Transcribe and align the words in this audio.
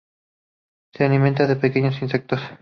Se 0.95 1.05
alimenta 1.05 1.45
de 1.45 1.57
pequeños 1.57 2.01
insectos. 2.01 2.41